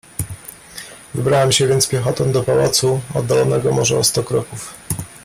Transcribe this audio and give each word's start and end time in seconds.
"Wybrałem 1.15 1.51
się 1.51 1.67
więc 1.67 1.87
piechotą 1.89 2.31
do 2.31 2.43
pałacu, 2.43 3.01
oddalonego 3.13 3.71
może 3.71 3.97
o 3.99 4.03
sto 4.03 4.23
kroków." 4.23 4.73